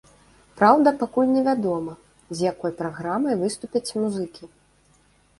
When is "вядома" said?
1.47-1.93